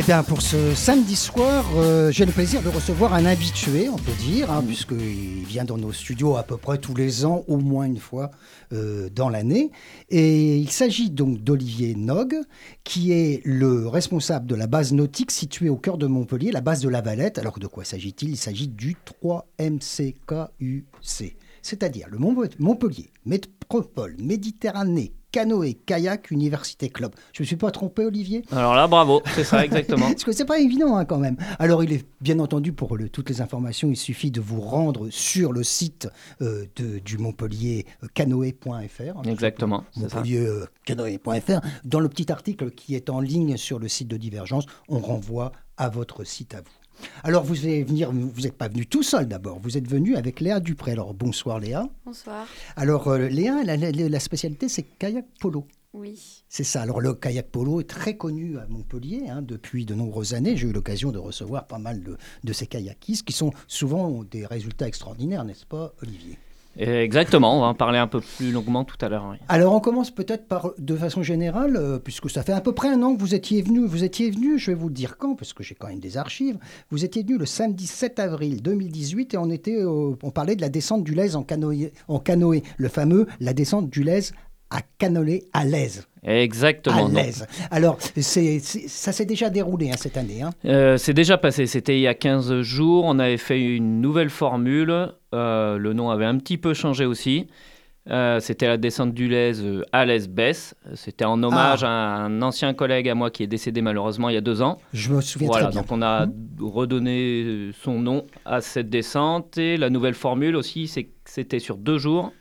[0.00, 3.96] Eh bien, pour ce samedi soir, euh, j'ai le plaisir de recevoir un habitué, on
[3.96, 7.56] peut dire, hein, puisqu'il vient dans nos studios à peu près tous les ans, au
[7.56, 8.30] moins une fois
[8.72, 9.72] euh, dans l'année.
[10.08, 12.36] Et il s'agit donc d'Olivier Nog,
[12.84, 16.80] qui est le responsable de la base nautique située au cœur de Montpellier, la base
[16.80, 17.38] de la Valette.
[17.38, 18.28] Alors, de quoi s'agit-il?
[18.28, 21.34] Il s'agit du 3MCKUC,
[21.68, 27.12] c'est-à-dire le Mont- Montpellier, Métropole, Méditerranée, Canoë, Kayak, Université Club.
[27.34, 28.42] Je ne me suis pas trompé, Olivier?
[28.50, 30.06] Alors là, bravo, c'est ça exactement.
[30.08, 31.36] parce que c'est pas évident hein, quand même.
[31.58, 35.10] Alors il est bien entendu pour le- toutes les informations, il suffit de vous rendre
[35.10, 36.08] sur le site
[36.40, 39.18] euh, de- du Montpellier euh, canoë.fr.
[39.18, 39.84] hein, Exactement.
[39.96, 41.60] Montpellier euh, canoë.fr.
[41.84, 45.52] Dans le petit article qui est en ligne sur le site de Divergence, on renvoie
[45.76, 46.72] à votre site à vous.
[47.22, 50.40] Alors vous allez venir, vous n'êtes pas venu tout seul d'abord, vous êtes venu avec
[50.40, 50.92] Léa Dupré.
[50.92, 51.88] Alors bonsoir Léa.
[52.04, 52.46] Bonsoir.
[52.76, 55.66] Alors euh, Léa, la, la- la spécialité c'est kayak polo.
[55.94, 56.44] Oui.
[56.48, 56.82] C'est ça.
[56.82, 60.56] Alors le kayak polo est très connu à Montpellier hein, depuis de nombreuses années.
[60.56, 64.44] J'ai eu l'occasion de recevoir pas mal de, de ces kayakistes qui sont souvent des
[64.46, 66.38] résultats extraordinaires, n'est-ce pas, Olivier?
[66.78, 69.36] Exactement, on va en parler un peu plus longuement tout à l'heure.
[69.48, 72.88] Alors on commence peut-être par, de façon générale, euh, puisque ça fait à peu près
[72.88, 73.86] un an que vous étiez venu.
[73.86, 76.16] Vous étiez venu, je vais vous le dire quand, parce que j'ai quand même des
[76.16, 76.58] archives.
[76.90, 80.68] Vous étiez venu le samedi 7 avril 2018 et on était, on parlait de la
[80.68, 84.30] descente du Lez en canoë, en canoë, le fameux la descente du Lez
[84.70, 86.06] à canoë à l'aise.
[86.24, 87.06] Exactement.
[87.06, 87.14] à non.
[87.14, 87.46] l'aise.
[87.70, 90.42] Alors, c'est, ça s'est déjà déroulé hein, cette année.
[90.42, 90.50] hein.
[90.64, 94.30] Euh, c'est déjà passé, c'était il y a 15 jours, on avait fait une nouvelle
[94.30, 97.46] formule, euh, le nom avait un petit peu changé aussi.
[98.10, 100.74] Euh, c'était la descente du Lez euh, à l'Es-Besse.
[100.94, 104.38] C'était en hommage à un ancien collègue à moi qui est décédé malheureusement il y
[104.38, 104.78] a deux ans.
[104.94, 105.82] Je me souviens Voilà, très bien.
[105.82, 106.26] donc on a
[106.58, 111.58] redonné euh, son nom à cette descente et la nouvelle formule aussi, c'est que c'était
[111.58, 112.32] sur deux jours.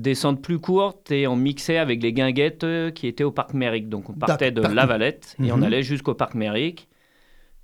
[0.00, 3.88] Descente plus courte et on mixait avec les guinguettes euh, qui étaient au parc Méric.
[3.88, 4.62] Donc on partait de.
[4.62, 5.62] La Valette et on Mhm.
[5.64, 6.88] allait jusqu'au parc Méric.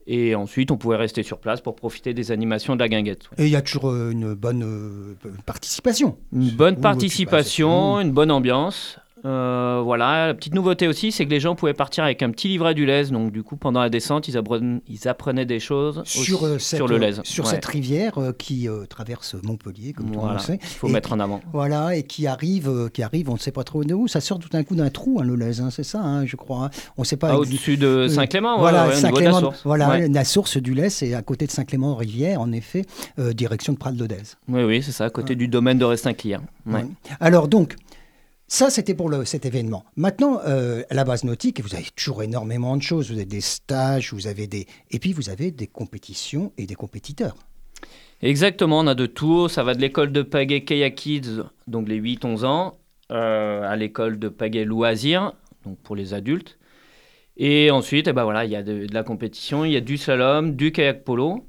[0.09, 3.29] Et ensuite, on pouvait rester sur place pour profiter des animations de la guinguette.
[3.31, 3.43] ouais.
[3.45, 5.17] Et il y a toujours euh, une bonne euh,
[5.47, 6.17] participation.
[6.33, 8.99] Une bonne participation, une bonne ambiance.
[9.27, 12.47] Euh, voilà, la petite nouveauté aussi, c'est que les gens pouvaient partir avec un petit
[12.49, 13.07] livret du lez.
[13.11, 16.59] Donc, du coup, pendant la descente, ils apprenaient, ils apprenaient des choses Sur, aussi euh,
[16.61, 17.15] cette, sur le lez.
[17.25, 17.51] sur Ouais.
[17.51, 20.59] cette rivière euh, qui euh, traverse Montpellier, comme tout le Voilà, monde sait.
[20.63, 21.41] il faut Et mettre en avant.
[21.53, 24.07] Voilà, et qui arrive, euh, qui arrive, on ne sait pas trop de où.
[24.07, 26.37] Ça sort tout d'un coup d'un trou, hein, le Lez, hein, c'est ça, hein, je
[26.37, 26.67] crois.
[26.67, 26.71] hein.
[26.97, 27.31] On sait pas.
[27.33, 29.63] Ah, Au-dessus de euh, Saint-Clément, voilà, ouais, de la Saint-Clément- source.
[29.65, 30.09] Voilà, Ouais.
[30.09, 32.85] la source du Lez, c'est à côté de Saint-Clément-Rivière, en effet,
[33.19, 34.23] euh, direction de Prat-de-Lodez.
[34.49, 35.87] Oui, oui, c'est ça, à côté du domaine de.
[35.87, 36.85] Ouais.
[37.21, 37.75] Alors donc,
[38.49, 39.85] ça c'était pour cet événement.
[39.97, 43.11] Maintenant, euh, à la base nautique, vous avez toujours énormément de choses.
[43.11, 44.67] Vous avez des stages, vous avez des...
[44.91, 47.37] Et puis vous avez des compétitions et des compétiteurs.
[48.23, 49.49] Exactement, on a de tout.
[49.49, 52.79] Ça va de l'école de pagaie Kayak Kids, donc les 8-11 ans,
[53.11, 55.33] euh, à l'école de pagaie Loisirs,
[55.65, 56.59] donc pour les adultes.
[57.37, 59.81] Et ensuite, eh ben voilà, il y a de, de la compétition, il y a
[59.81, 61.47] du slalom, du kayak polo,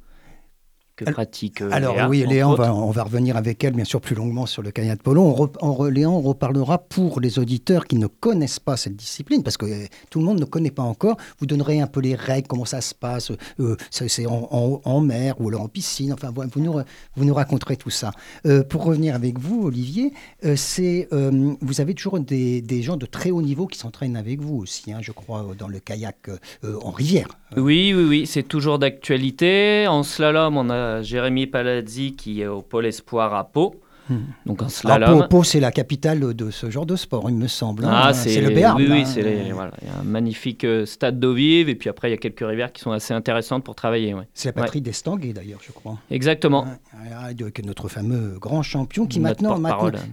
[0.97, 3.74] que Alors- pratique euh, Alors Léa, oui, Léa, on va, on va revenir avec elle
[3.74, 5.22] bien sûr plus longuement sur le kayak polo.
[5.22, 8.95] On, re- en re- Léa, on reparlera pour les auditeurs qui ne connaissent pas cette
[8.98, 11.16] discipline, parce que euh, tout le monde ne connaît pas encore.
[11.39, 15.01] Vous donnerez un peu les règles, comment ça se passe, euh, c'est en, en- en
[15.01, 16.74] mer ou alors en piscine, enfin vous nous,
[17.16, 18.12] vous nous raconterez tout ça.
[18.48, 20.12] Euh, pour revenir avec vous, Olivier,
[20.45, 24.18] euh, c'est, euh, vous avez toujours des, des gens de très haut niveau qui s'entraînent
[24.18, 27.27] avec vous aussi, hein, je crois, dans le kayak euh, en rivière.
[27.56, 29.86] Oui, oui, oui, c'est toujours d'actualité.
[29.88, 33.75] En slalom, on a Jérémy Palazzi qui est au Pôle Espoir à Pau.
[34.09, 34.18] Hmm.
[34.45, 35.21] Donc en Ah, slalom.
[35.21, 37.86] Pau, Pau, c'est la capitale de ce genre de sport, il me semble.
[37.86, 37.92] hein.
[37.92, 38.77] Ah, c'est le Béarn.
[38.81, 39.06] Oui, oui, hein.
[39.06, 39.71] c'est les- voilà.
[39.81, 42.18] Il y a un magnifique euh, stade d'eau vive et puis après il y a
[42.18, 44.13] quelques rivières qui sont assez intéressantes pour travailler.
[44.13, 44.27] ouais.
[44.33, 45.98] C'est la patrie d'Estanguet d'ailleurs, je crois.
[46.12, 46.63] Exactement.
[46.63, 49.57] Ouais, ouais, que notre fameux grand champion qui maintenant,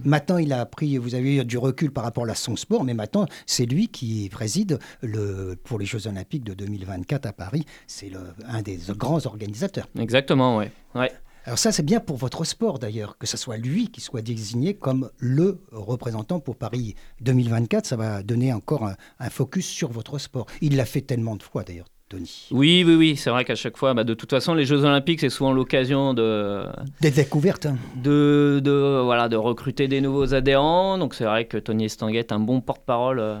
[0.03, 2.93] maintenant, il a pris, vous avez eu du recul par rapport à son sport, mais
[2.93, 7.65] maintenant c'est lui qui préside le, pour les Jeux Olympiques de 2024 à Paris.
[7.87, 8.11] C'est
[8.47, 9.87] un des grands organisateurs.
[9.99, 10.71] Exactement, ouais.
[10.95, 11.11] ouais.
[11.45, 14.73] Alors ça, c'est bien pour votre sport d'ailleurs, que ce soit lui qui soit désigné
[14.73, 17.85] comme le représentant pour Paris 2024.
[17.85, 20.47] Ça va donner encore un, un focus sur votre sport.
[20.61, 22.47] Il l'a fait tellement de fois d'ailleurs, Tony.
[22.49, 25.19] Oui, oui, oui, c'est vrai qu'à chaque fois, bah, de toute façon, les Jeux Olympiques,
[25.19, 26.65] c'est souvent l'occasion de,
[27.01, 27.67] Des découvertes.
[27.67, 27.77] hein.
[27.95, 30.97] de, de, voilà, de recruter des nouveaux adhérents.
[30.97, 33.37] Donc c'est vrai que Tony Estanguet est un bon porte-parole euh,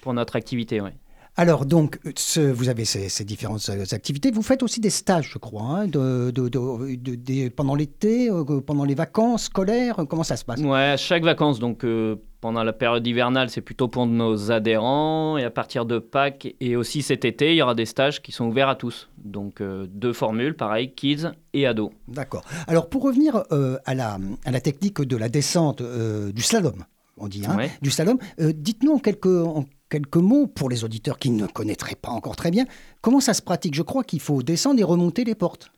[0.00, 0.80] pour notre activité.
[0.80, 0.94] Ouais.
[1.38, 4.30] Alors donc, ce- vous avez ces, ces différentes euh, activités.
[4.30, 8.30] Vous faites aussi des stages, je crois, hein, de, de- de- de- des- pendant l'été,
[8.30, 9.96] euh, pendant les vacances scolaires.
[10.08, 10.60] Comment ça se passe?
[10.60, 15.36] Ouais, à chaque vacances, donc euh, pendant la période hivernale, c'est plutôt pour nos adhérents.
[15.36, 18.32] Et à partir de Pâques et aussi cet été, il y aura des stages qui
[18.32, 19.10] sont ouverts à tous.
[19.22, 21.90] Donc euh, deux formules, pareil, kids et ados.
[22.08, 22.44] D'accord.
[22.66, 26.84] Alors pour revenir euh, à, la, à la technique de la descente euh, du slalom,
[27.18, 31.30] on dit, hein, du slalom, dites-nous en quelques, en quelques mots, pour les auditeurs qui
[31.30, 32.64] ne connaîtraient pas encore très bien,
[33.00, 33.74] comment ça se pratique?
[33.74, 35.70] Je crois qu'il faut descendre et remonter les portes.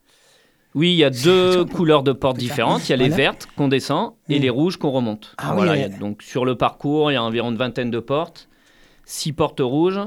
[0.74, 2.88] Oui, il y a deux couleurs de portes différentes.
[2.88, 4.42] Il y a les vertes qu'on descend et mm.
[4.42, 5.34] les rouges qu'on remonte.
[5.38, 8.48] Ah voilà, donc sur le parcours, il y a environ une vingtaine de portes,
[9.04, 10.00] six portes rouges.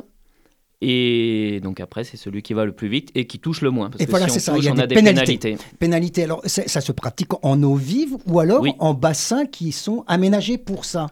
[0.83, 3.91] Et donc après, c'est celui qui va le plus vite et qui touche le moins.
[3.91, 4.57] Parce et que voilà, c'est ça.
[4.57, 5.57] il y a des, pénalités.
[5.77, 6.23] pénalités.
[6.23, 10.85] Alors, ça se pratique en eau vive ou alors en bassins qui sont aménagés pour
[10.85, 11.07] ça?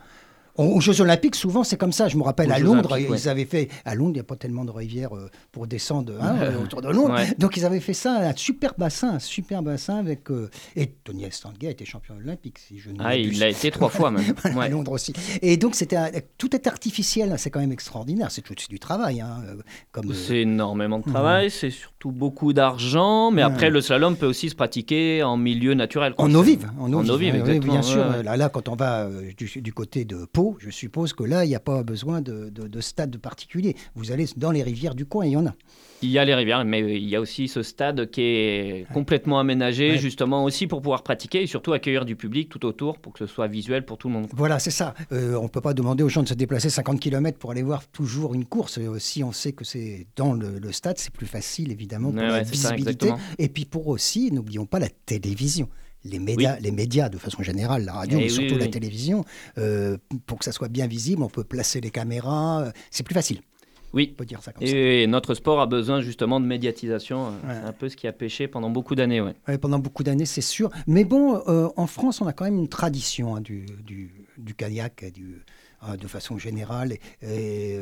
[0.60, 2.08] Aux Jeux Olympiques, souvent, c'est comme ça.
[2.08, 3.70] Je me rappelle à Londres, ils avaient fait.
[3.86, 6.90] À Londres, il n'y a pas tellement de rivières euh, pour descendre hein, autour de
[6.90, 7.16] Londres.
[7.38, 10.30] Donc, ils avaient fait ça, un super bassin, un super bassin avec.
[10.32, 13.72] Euh, et Tony Estanguet a été champion olympique, si je ne Ah, il l'a été
[13.72, 14.34] trois fois même.
[14.60, 15.14] à Londres aussi.
[15.42, 15.98] Et donc, c'était
[16.38, 17.34] tout est artificiel.
[17.38, 18.32] C'est quand même extraordinaire.
[18.32, 19.22] C'est tout du travail.
[19.22, 19.56] Hein, euh,
[19.92, 20.14] comme.
[20.14, 21.52] C'est énormément de travail.
[21.52, 23.32] C'est surtout beaucoup d'argent.
[23.32, 26.14] Mais après, le slalom peut aussi se pratiquer en milieu naturel.
[26.18, 26.70] En eau vive.
[26.80, 27.74] En eau vive, exactement.
[27.74, 28.06] bien sûr.
[28.24, 29.08] Là, là, quand on va
[29.38, 32.50] du, du côté de Pau je suppose que là, il n'y a pas besoin de,
[32.50, 33.76] de, stade particulier.
[33.96, 35.54] Vous allez dans les rivières du coin, il y en a.
[36.02, 39.40] Il y a les rivières, mais il y a aussi ce stade qui est complètement
[39.40, 43.20] aménagé, justement aussi pour pouvoir pratiquer et surtout accueillir du public tout autour pour que
[43.20, 44.28] ce soit visuel pour tout le monde.
[44.34, 44.94] Voilà, c'est ça.
[45.12, 47.64] Euh, on ne peut pas demander aux gens de se déplacer 50 km pour aller
[47.64, 48.78] voir toujours une course.
[48.78, 52.44] Euh, si on sait que c'est dans le, stade, c'est plus facile évidemment pour la
[52.44, 53.12] visibilité.
[53.38, 55.68] et puis pour aussi, n'oublions pas la télévision
[56.04, 59.26] les médias, les médias de façon générale, la radio, eh mais surtout la télévision,
[59.58, 63.14] euh, pour que ça soit bien visible, on peut placer les caméras, euh, c'est plus
[63.14, 63.42] facile.
[63.92, 64.10] Oui.
[64.14, 67.74] On peut dire ça comme et, notre sport a besoin justement de médiatisation, euh, un
[67.74, 69.20] peu ce qui a pêché pendant beaucoup d'années.
[69.20, 69.58] Ouais.
[69.58, 70.70] pendant beaucoup d'années, c'est sûr.
[70.86, 71.42] Mais bon,
[71.76, 75.44] en France, on a quand même une tradition hein, du, du, du, kayak, du,
[76.00, 76.94] de façon générale.
[77.24, 77.80] Et,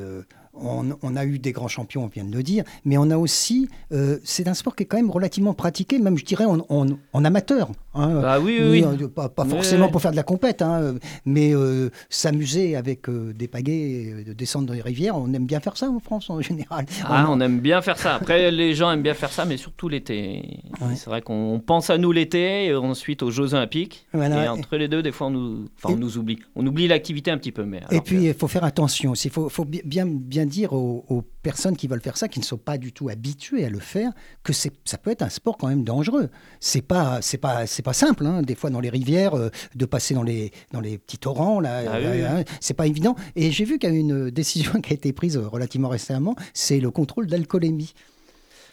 [0.61, 3.69] on, a eu des grands champions, on vient de le dire, mais on a aussi,
[3.91, 7.69] euh, c'est un sport qui est quand même relativement pratiqué, même je dirais en, amateur.
[7.93, 8.21] Hein.
[8.21, 10.95] Bah oui, oui, euh, Pas, forcément pour faire de la compète, hein,
[11.25, 15.77] mais euh, s'amuser avec des pagaies, de descendre dans les rivières, on aime bien faire
[15.77, 16.85] ça en France en général.
[17.03, 18.15] Ah, on, aime bien faire ça.
[18.15, 20.59] Après, les gens aiment bien faire ça, mais surtout l'été.
[20.95, 24.07] C'est vrai qu'on pense à nous l'été, et ensuite aux Jeux Olympiques.
[24.13, 26.39] Et entre les deux, des fois, on nous, on nous oublie.
[26.55, 27.63] On oublie l'activité un petit peu.
[27.63, 29.27] Mais et puis, il faut faire attention aussi.
[29.27, 32.57] Il faut, faut bien, bien dire aux, personnes qui veulent faire ça, qui ne sont
[32.57, 34.11] pas du tout habituées à le faire,
[34.43, 36.29] que ça peut être un sport quand même dangereux.
[36.59, 38.25] C'est pas c'est pas c'est pas simple.
[38.25, 41.59] Hein, des fois dans les rivières, euh, de passer dans les dans les petits torrents
[41.59, 43.15] là, ah euh, hein, c'est pas évident.
[43.35, 46.79] Et j'ai vu qu'il y a une décision qui a été prise relativement récemment, c'est
[46.79, 47.93] le contrôle d'alcoolémie.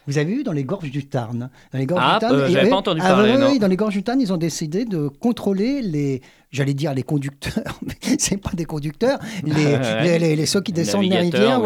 [0.07, 2.69] Vous avez vu dans les gorges du Tarn Dans les gorges ah, du Tarn, euh,
[2.69, 3.37] pas entendu ah, parler.
[3.51, 6.21] oui, dans les gorges du Tarn, ils ont décidé de contrôler les,
[6.55, 11.05] j'allais dire les conducteurs, mais c'est pas des conducteurs, les, les, les, ceux qui descendent
[11.05, 11.61] les rivières,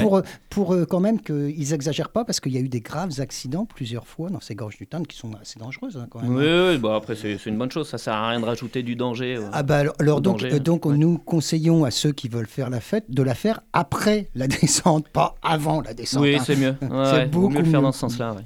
[0.00, 3.20] pour, pour euh, quand même qu'ils exagèrent pas, parce qu'il y a eu des graves
[3.20, 6.34] accidents plusieurs fois dans ces gorges du Tarn qui sont assez dangereuses hein, quand même.
[6.34, 9.36] Oui, bon, après c'est une bonne chose, ça sert à rien de rajouter du danger.
[9.36, 12.80] Euh, ah bah alors, donc, euh, donc nous conseillons à ceux qui veulent faire la
[12.80, 16.22] fête de la faire après la descente, pas avant la descente.
[16.22, 16.42] Oui, hein.
[16.44, 16.74] c'est mieux.
[16.80, 18.36] c'est beaucoup mieux le faire dans ce sens-là.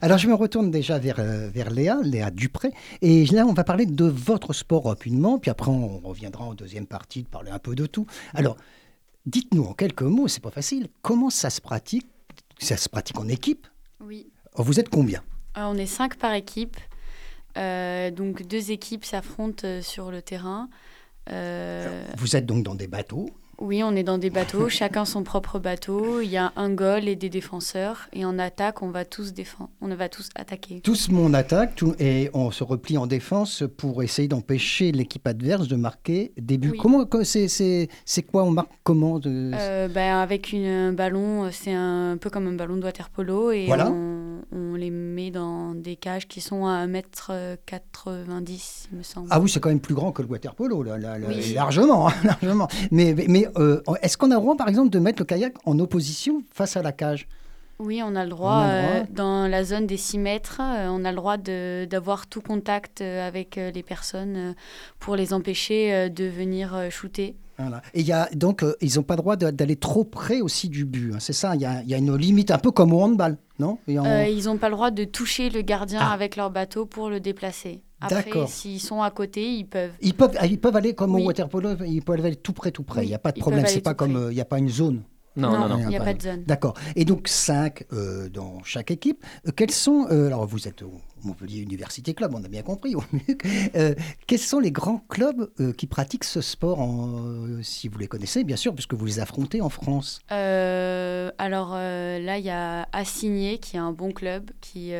[0.00, 1.20] Alors je me retourne déjà vers,
[1.52, 2.70] vers Léa, Léa Dupré,
[3.00, 6.86] et là on va parler de votre sport rapidement puis après on reviendra en deuxième
[6.86, 8.06] partie de parler un peu de tout.
[8.34, 8.56] Alors,
[9.26, 12.06] dites-nous en quelques mots, c'est pas facile, comment ça se pratique
[12.58, 13.66] Ça se pratique en équipe?
[14.00, 14.30] Oui.
[14.56, 15.22] Vous êtes combien?
[15.56, 16.76] Euh, On est cinq par équipe.
[17.58, 20.68] Euh, donc deux équipes s'affrontent euh, sur le terrain.
[21.28, 23.30] Vous êtes donc dans des bateaux
[23.60, 26.20] oui, on est dans des bateaux, chacun son propre bateau.
[26.20, 28.08] Il y a un goal et des défenseurs.
[28.12, 29.70] Et en attaque, on va tous défendre.
[29.80, 30.80] On va tous attaquer.
[30.80, 35.68] Tous mon attaque tout, et on se replie en défense pour essayer d'empêcher l'équipe adverse
[35.68, 36.72] de marquer des buts.
[36.78, 39.52] Comment c'est quoi On marque comment de...
[39.54, 43.52] Euh, ben, avec une, un ballon, c'est un peu comme un ballon de water polo
[43.52, 49.28] et on, on, les met dans des cages qui sont à 1m90, il me semble.
[49.30, 50.98] Ah oui, c'est quand même plus grand que le water polo, là,
[51.54, 52.68] largement, hein, largement.
[52.90, 55.78] Mais, mais euh, est-ce qu'on a le droit, par exemple, de mettre le kayak en
[55.78, 57.28] opposition face à la cage?
[57.78, 61.10] Oui, on a le droit, euh, dans la zone des 6 mètres, euh, on a
[61.10, 64.54] le droit d'avoir tout contact avec les personnes
[65.00, 67.34] pour les empêcher de venir shooter.
[67.94, 71.12] Et y a, donc, ils n'ont pas le droit d'aller trop près aussi du but.
[71.14, 73.36] Hein, c'est ça, il y a, y a, une limite un peu comme au handball,
[73.62, 76.12] non Ils n'ont pas le droit de toucher le gardien ah.
[76.12, 77.82] avec leur bateau pour le déplacer.
[78.00, 79.92] Après, s'ils sont à côté, ils peuvent.
[80.00, 82.82] Ils peuvent, ils peuvent aller comme au water polo, ils peuvent aller tout près, tout
[82.82, 83.04] près.
[83.04, 83.66] il n'y a pas de problème.
[83.66, 85.02] C'est pas comme, il n'y a pas une zone.
[85.36, 85.78] Non, non, non.
[85.78, 86.44] Il n'y a, pas, de zone.
[86.44, 86.74] D'accord.
[86.94, 89.24] Et donc, cinq euh, dans chaque équipe.
[89.46, 90.06] Euh, quels sont.
[90.10, 93.42] Euh, alors, vous êtes au Montpellier Université Club, on a bien compris, au MUC.
[94.26, 98.56] quels sont les grands clubs qui pratiquent ce sport, en, si vous les connaissez, bien
[98.56, 100.20] sûr, puisque vous les affrontez en France?
[100.28, 104.92] Alors, là, il y a Assigné, qui est un bon club, qui.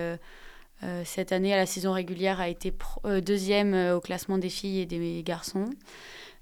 [1.04, 2.72] cette année, à la saison régulière, a été
[3.20, 5.70] deuxième au classement des filles et des garçons.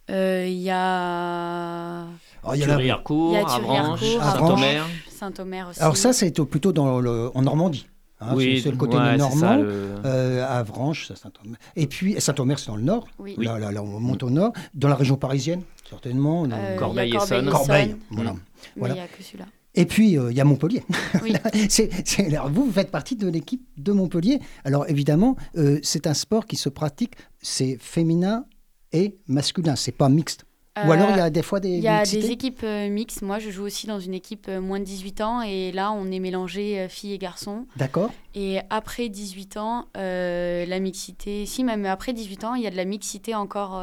[0.08, 2.06] Il y a
[2.42, 4.86] Oh, il y a Avranches, Saint-Omer.
[5.08, 5.80] Saint-Omer aussi.
[5.80, 7.86] Alors ça, c'est plutôt dans le, en Normandie.
[8.22, 9.58] Hein, oui, c'est le côté normand,
[10.04, 11.56] euh, Avranches, Saint-Omer.
[11.76, 13.08] Et puis Saint-Omer, c'est dans le nord.
[13.18, 13.34] Oui.
[13.38, 14.52] Là, là, on monte au nord.
[14.74, 16.46] Dans la région parisienne, certainement.
[16.50, 17.48] Euh, Corbeil-Essonne.
[17.48, 18.34] Corbeil, voilà.
[18.76, 18.94] voilà.
[18.94, 19.46] il n'y a que celui-là.
[19.74, 20.82] Et puis, euh, il y a Montpellier.
[21.22, 21.32] Oui.
[22.32, 24.40] alors, vous, vous faites partie de l'équipe de Montpellier.
[24.64, 28.44] Alors, évidemment, euh, c'est un sport qui se pratique, c'est féminin
[28.92, 30.44] et masculin, c'est pas mixte.
[30.86, 33.22] Ou alors il y a des fois des Il y a des équipes euh, mixtes.
[33.22, 36.10] Moi, je joue aussi dans une équipe euh, moins de 18 ans et là, on
[36.10, 37.66] est mélangé euh, filles et garçons.
[37.76, 38.10] D'accord.
[38.34, 42.76] Et après 18 ans, la mixité, si même après 18 ans, il y a de
[42.76, 43.82] la mixité encore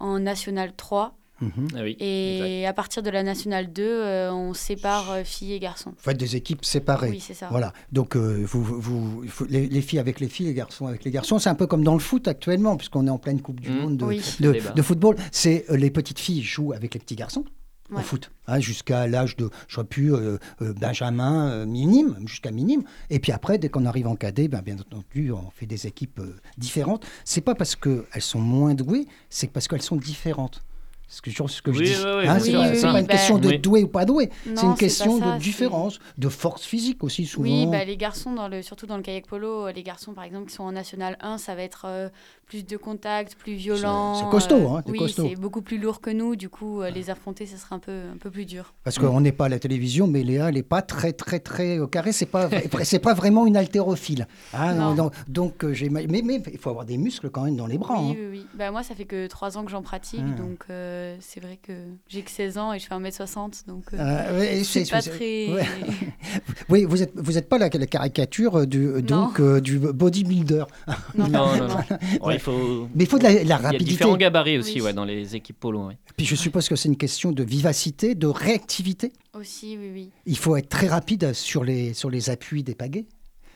[0.00, 1.14] en National 3.
[1.40, 1.68] Mhm.
[1.74, 5.90] Ah et à partir de la nationale 2, euh, on sépare euh, filles et garçons.
[5.90, 7.10] Vous faites des équipes séparées.
[7.10, 7.48] Oui, c'est ça.
[7.50, 7.72] Voilà.
[7.92, 11.38] Donc, euh, vous, vous, les, filles avec les filles, les garçons avec les garçons.
[11.38, 13.80] C'est un peu comme dans le foot actuellement, puisqu'on est en pleine Coupe du mhm.
[13.80, 15.16] Monde de, de, football.
[15.32, 17.44] C'est les petites filles jouent avec les petits garçons.
[17.90, 20.12] au foot, hein, jusqu'à l'âge de, je sais plus,
[20.60, 22.82] Benjamin, minime, jusqu'à minime.
[23.08, 26.20] Et puis après, dès qu'on arrive en cadet, ben, bien entendu, on fait des équipes
[26.58, 27.06] différentes.
[27.24, 30.62] C'est pas parce qu'elles sont moins douées, c'est parce qu'elles sont différentes.
[31.12, 31.94] Ce que, ce que je dis.
[32.06, 34.30] Hein, c'est pas, une question de doué ou pas doué.
[34.44, 37.48] C'est une question de différence, de force physique aussi souvent.
[37.48, 40.46] Oui, bah, les garçons, dans le, surtout dans le kayak polo, les garçons par exemple
[40.46, 42.08] qui sont en National 1, ça va être euh,
[42.46, 44.14] plus de contact, plus violent.
[44.14, 44.68] C'est costaud.
[44.68, 46.36] Hein, oui, c'est beaucoup plus lourd que nous.
[46.36, 48.72] Du coup, euh, les affronter, ce sera un peu, un peu plus dur.
[48.84, 51.80] Parce qu'on n'est pas à la télévision, mais Léa, elle n'est pas très, très, très
[51.80, 52.12] au carré.
[52.12, 52.48] C'est pas,
[52.84, 54.28] c'est pas vraiment une haltérophile.
[54.54, 57.78] Hein, donc, euh, j'ai, mais, mais il faut avoir des muscles quand même dans les
[57.78, 58.00] bras.
[58.00, 58.46] Oui, oui, oui.
[58.54, 60.40] Bah, moi, ça fait que trois ans que j'en pratique, ah.
[60.40, 60.66] donc.
[61.00, 61.72] Euh, c'est vrai que
[62.08, 65.48] j'ai que 16 ans et je fais 1m60, donc euh, ah, c'est pas très...
[66.68, 70.64] oui, vous n'êtes vous êtes pas la, la caricature du, donc, euh, du bodybuilder.
[71.16, 72.30] Non, non, non.
[72.30, 72.88] il faut...
[72.94, 73.48] Mais il faut de la, rapidité.
[73.48, 75.90] Il y a différents gabarits aussi ouais, dans les équipes polo.
[76.16, 79.12] Puis je suppose que c'est une question de vivacité, de réactivité.
[79.34, 80.10] Aussi, oui, oui.
[80.26, 83.06] Il faut être très rapide sur les, sur les appuis des pagaies.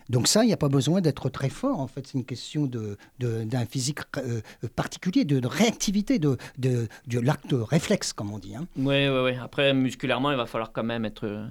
[0.08, 2.06] Donc ça, il n'y a pas besoin d'être très fort, en fait.
[2.06, 4.40] C'est une question d'un de, d'un physique euh,
[4.76, 6.88] particulier, de, réactivité, de, de,
[7.20, 8.54] l'acte réflexe, comme on dit.
[8.76, 9.32] Oui, oui, oui.
[9.42, 11.24] Après, musculairement, il va falloir quand même être...
[11.24, 11.46] Euh,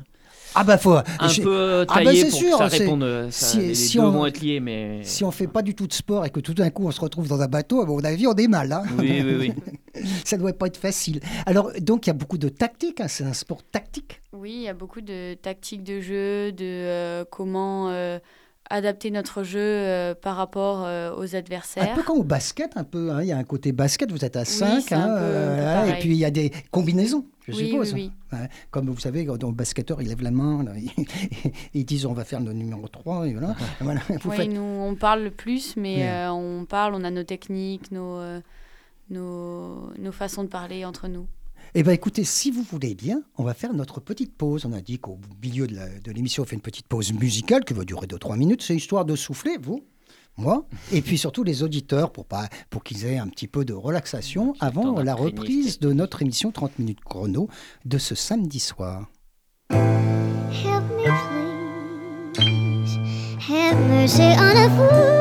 [0.56, 1.04] ah bah faut un
[1.42, 3.28] peu ah bah, taillé pour sûr, que ça réponde.
[3.32, 5.88] si, les, si deux on, vont être liés, mais si on fait pas du tout
[5.88, 8.04] de sport et que tout d'un coup on se retrouve dans un bateau, à mon
[8.04, 8.72] avis on est mal.
[8.72, 9.54] Hein oui, oui,
[9.96, 10.04] oui.
[10.24, 11.22] ça doit pas être facile.
[11.48, 13.02] Alors donc il y a beaucoup de tactique.
[13.02, 14.22] Hein, c'est un sport tactique.
[14.32, 17.90] Oui, il y a beaucoup de tactiques de jeu, de euh, comment
[18.74, 21.92] adapter notre jeu euh, par rapport euh, aux adversaires.
[21.92, 23.12] Un peu comme au basket, un peu.
[23.12, 23.22] Hein.
[23.22, 26.16] Il y a un côté basket, vous êtes à 5, hein, euh, et puis il
[26.16, 27.94] y a des combinaisons, je suppose.
[27.94, 28.12] Oui.
[28.72, 30.66] Comme vous savez, quand le basketteur, il lève la main,
[31.76, 33.28] ils disent on va faire le numéro 3.
[33.28, 33.56] Et voilà.
[34.48, 38.20] nous, on parle plus, mais on parle, on a nos techniques, nos,
[39.12, 41.28] nos, nos façons de parler entre nous.
[41.76, 44.66] Eh bien, écoutez, si vous voulez bien, on va faire notre petite pause.
[44.66, 47.84] On a dit qu'au milieu de l'émission, on fait une petite pause musicale qui va
[47.84, 48.62] durer 2-3 minutes.
[48.62, 49.84] C'est histoire de souffler, vous
[50.36, 53.74] moi, et puis surtout les auditeurs pour, pas, pour qu'ils aient un petit peu de
[53.74, 57.50] relaxation avant la reprise de notre émission 30 minutes chrono
[57.86, 59.08] de ce samedi soir.
[59.70, 62.98] Help me please,
[63.48, 65.13] have mercy on a fool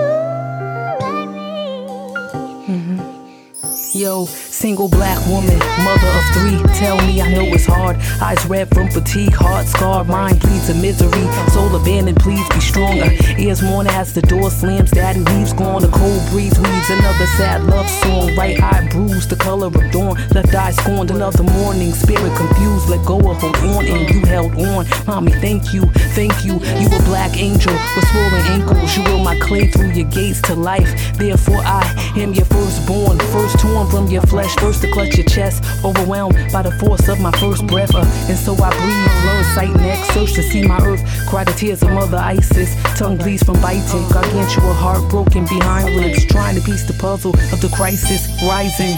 [4.03, 4.27] Yo.
[4.27, 6.59] Single black woman, mother of three.
[6.75, 7.97] Tell me I know it's hard.
[8.21, 11.27] Eyes red from fatigue, heart scarred, mind bleeds in misery.
[11.53, 13.11] Soul abandoned, please be stronger.
[13.39, 14.91] Ears mourn as the door slams.
[14.91, 15.85] Daddy leaves gone.
[15.85, 18.35] A cold breeze weaves another sad love song.
[18.35, 20.17] Right eye bruised, the color of dawn.
[20.35, 21.13] Left eye scorned.
[21.13, 22.89] Another morning, spirit confused.
[22.89, 24.87] Let go of hold on, and you held on.
[25.07, 25.83] Mommy, thank you,
[26.19, 26.55] thank you.
[26.55, 28.97] You a black angel with swollen ankles.
[28.97, 30.91] You will my clay through your gates to life.
[31.15, 31.83] Therefore, I
[32.17, 36.63] am your firstborn, first torn from your flesh first to clutch your chest, overwhelmed by
[36.63, 37.95] the force of my first breath.
[37.95, 41.53] Uh, and so I breathe, learn sight next, search to see my earth, cry the
[41.53, 42.75] tears of Mother Isis.
[42.99, 47.61] Tongue bleeds from biting, gargantua heart broken behind lips, trying to piece the puzzle of
[47.61, 48.97] the crisis rising.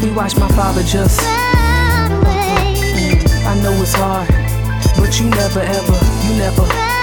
[0.00, 1.20] We watched my father just.
[3.46, 4.28] I know it's hard,
[4.96, 6.93] but you never ever, you never.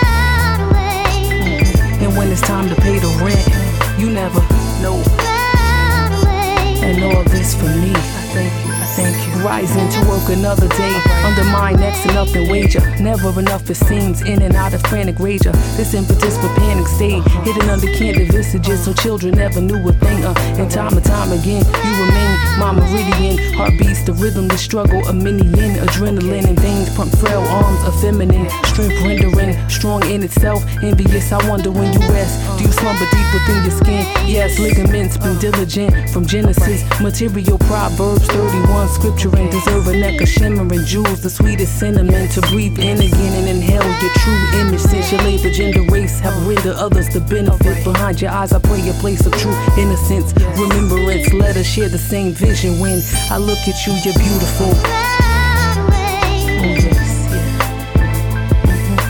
[10.31, 11.10] Another day.
[11.23, 12.81] Undermine next to nothing wager.
[12.99, 14.21] Never enough it seems.
[14.21, 15.53] In and out of frantic rager.
[15.77, 17.23] This impetus for panic state.
[17.45, 20.23] Hidden under candid visages so children never knew a thing.
[20.25, 23.37] Uh, and time and time again, you remain my meridian.
[23.53, 25.75] Heartbeats, the rhythm, the struggle, a minion.
[25.85, 28.49] Adrenaline and veins pump frail arms of feminine.
[28.65, 30.65] Strength rendering, strong in itself.
[30.83, 32.35] Envious, I wonder when you rest.
[32.57, 34.05] Do you slumber deep within your skin?
[34.27, 36.83] Yes, ligaments been diligent from Genesis.
[36.99, 40.85] Material Proverbs 31, scripture and deserve a neck of shimmering
[41.19, 44.79] The sweetest cinnamon to breathe in again and inhale your true image.
[44.79, 47.83] Since your labor, gender, race have rendered others the benefit.
[47.83, 50.33] Behind your eyes, I pray a place of true innocence.
[50.57, 52.79] Remembrance, let us share the same vision.
[52.79, 54.73] When I look at you, you're beautiful.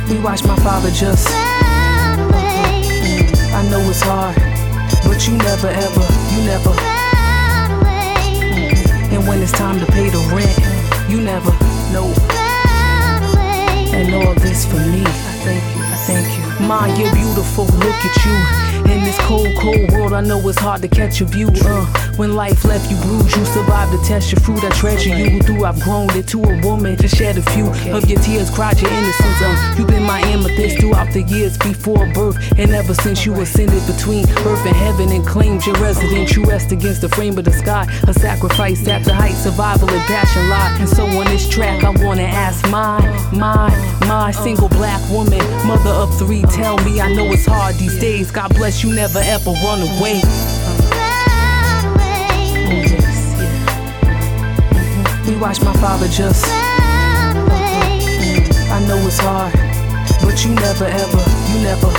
[0.09, 1.29] We watched my father just.
[3.55, 4.35] I know it's hard,
[5.05, 6.05] but you never ever,
[6.35, 6.73] you never.
[9.15, 11.70] And when it's time to pay the rent, you never
[13.93, 15.11] And all this for me, I
[15.43, 16.65] thank you, I thank you.
[16.65, 18.70] Ma, you're beautiful, look at you.
[18.91, 21.47] In this cold, cold world, I know it's hard to catch a view.
[21.63, 21.85] Uh,
[22.17, 24.33] when life left you bruised, you survived the test.
[24.33, 25.41] Your fruit, I treasure you.
[25.41, 28.91] Through I've grown into a woman to shed a few of your tears, cried your
[28.91, 29.41] innocence.
[29.41, 33.81] Uh, you've been my amethyst throughout the years before birth, and ever since you ascended
[33.87, 36.35] between earth and heaven and claimed your residence.
[36.35, 40.01] You rest against the frame of the sky, a sacrifice at the height, survival and
[40.01, 40.75] passion lie.
[40.81, 42.99] And so on this track, I wanna ask my,
[43.31, 43.69] my,
[44.05, 48.31] my single black woman, mother of three, tell me I know it's hard these days.
[48.31, 50.21] God bless you, never ever run away.
[52.65, 55.25] Oh, yes, yeah.
[55.27, 56.45] We watched my father just.
[58.71, 59.53] I know it's hard,
[60.23, 61.91] but you never ever, you never.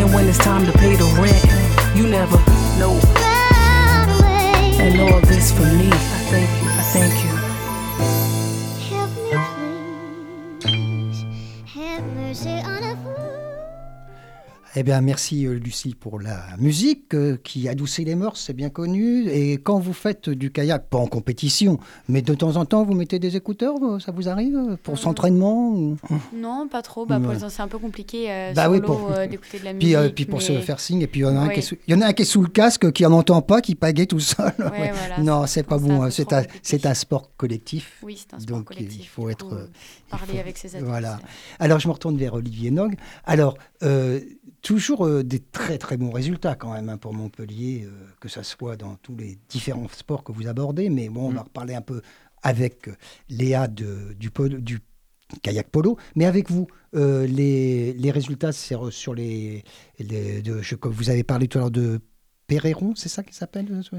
[0.00, 1.44] And when it's time to pay the rent,
[1.96, 2.38] you never
[2.78, 2.98] know.
[4.80, 5.94] And all this for me, I
[6.30, 7.39] thank you, I thank you.
[14.76, 18.70] Eh bien, merci euh, Lucie pour la musique euh, qui adoucit les mœurs, c'est bien
[18.70, 19.28] connu.
[19.28, 22.94] Et quand vous faites du kayak, pas en compétition, mais de temps en temps, vous
[22.94, 25.96] mettez des écouteurs, euh, ça vous arrive euh, pour Euh, s'entraînement ou-
[26.32, 27.04] Non, pas trop.
[27.04, 27.34] Bah, Ouais.
[27.48, 29.96] c'est un peu compliqué euh, Bah oui, pour- d'écouter de la musique.
[29.98, 31.58] Puis, puis pour se mais- faire signe, et puis il y en a un qui
[31.58, 33.42] est sous, il y en a un qui est sous le casque, qui en entend
[33.42, 34.52] pas, qui pagaie tout seul.
[34.58, 36.02] Ouais, voilà, non, c'est- pas bon.
[36.04, 36.10] hein.
[36.62, 37.98] C'est un, sport collectif.
[38.04, 40.88] Oui, c'est un sport Donc, il faut être, coup, il parler faut- avec ses adultes.
[40.88, 41.18] voilà.
[41.58, 42.94] Alors, je me retourne vers Olivier Nog.
[43.24, 43.56] Alors,
[44.62, 48.42] toujours euh, des très très bons résultats quand même hein, pour Montpellier, euh, que ça
[48.42, 50.90] soit dans tous les différents sports que vous abordez.
[50.90, 51.34] Mais bon, on Mm.
[51.36, 52.02] va reparler un peu
[52.42, 52.92] avec euh,
[53.28, 54.30] Léa de, du,
[55.42, 55.96] kayak polo.
[56.16, 59.62] Mais avec vous, euh, les, les résultats, c'est re- sur les.
[59.98, 62.00] les de, je, comme vous avez parlé tout à l'heure de
[62.46, 63.90] Perreron, c'est ça qui s'appelle, euh, ce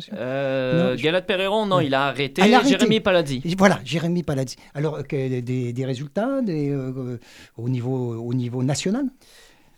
[0.97, 1.85] je- Perreron, non, Ouais.
[1.85, 2.41] il a arrêté.
[2.41, 2.71] Ah, il a arrêté.
[2.71, 3.41] Jérémy Palazzi.
[3.45, 4.57] Et Voilà, Jérémy Palazzi.
[4.73, 7.17] Alors, des, des résultats des, euh,
[7.55, 9.05] au, niveau, au niveau national?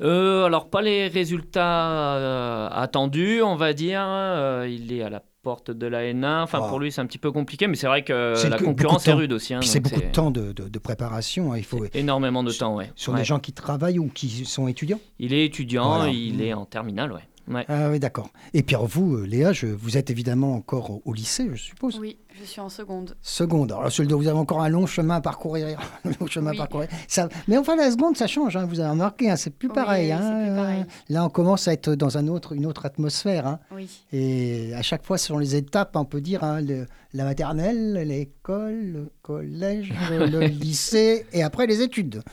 [0.03, 4.01] Euh, alors, pas les résultats euh, attendus, on va dire.
[4.05, 6.43] Euh, il est à la porte de la N1.
[6.43, 6.67] Enfin, Oh.
[6.69, 9.13] pour lui, c'est un petit peu compliqué, mais c'est vrai que C'est la concurrence est
[9.13, 9.53] rude aussi.
[9.53, 11.53] hein, c'est beaucoup de temps de, de- de préparation.
[11.53, 12.91] hein, Il faut Énormément de temps, ouais.
[12.95, 13.19] sur Ouais.
[13.19, 14.99] des gens qui travaillent ou qui sont étudiants?
[15.19, 16.11] Il est étudiant, Voilà.
[16.11, 17.21] il est en terminale, ouais.
[17.47, 17.65] Ouais.
[17.67, 18.29] Ah oui, d'accord.
[18.53, 21.61] Et puis alors vous, euh, Léa, je- vous êtes évidemment encore au, au lycée, je
[21.61, 21.99] suppose.
[21.99, 23.15] Oui, je suis en seconde.
[23.21, 23.71] Seconde.
[23.71, 25.79] Alors celui vous avez encore un long chemin à parcourir.
[26.05, 26.87] un long chemin à parcourir.
[27.07, 28.55] Ça, mais enfin la seconde, ça change.
[28.57, 30.07] hein, vous avez remarqué, hein, c'est plus Oui, pareil.
[30.07, 30.85] c'est hein, plus pareil.
[31.09, 33.47] Là, on commence à être dans un autre, une autre atmosphère.
[33.47, 33.59] hein.
[33.71, 33.89] Oui.
[34.11, 37.93] Et à chaque fois, ce sont les étapes, on peut dire, hein, le- la maternelle,
[38.07, 42.23] l'école, le collège, le lycée, et après les études.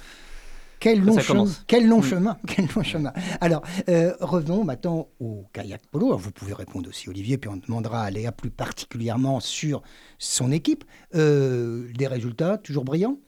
[0.81, 1.63] Quel long, Ça chemin, commence.
[1.67, 3.13] quel long chemin, quel long chemin.
[3.43, 6.07] Alors, euh, revenons maintenant au kayak polo.
[6.07, 9.83] Alors, vous pouvez répondre aussi, Olivier, puis on demandera à Léa plus particulièrement sur
[10.19, 10.85] son équipe.
[11.15, 13.19] Euh, des résultats toujours brillants?